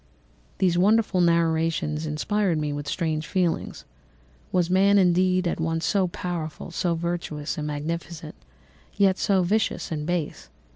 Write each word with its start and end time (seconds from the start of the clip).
"These 0.57 0.79
wonderful 0.79 1.21
narrations 1.21 2.07
inspired 2.07 2.57
me 2.57 2.73
with 2.73 2.87
strange 2.87 3.27
feelings. 3.27 3.85
Was 4.51 4.67
man, 4.67 4.97
indeed, 4.97 5.47
at 5.47 5.59
once 5.59 5.85
so 5.85 6.07
powerful, 6.07 6.71
so 6.71 6.95
virtuous 6.95 7.55
and 7.55 7.67
magnificent, 7.67 8.33
yet 8.95 9.19
so 9.19 9.43
vicious 9.43 9.91
and 9.91 10.07
base? 10.07 10.49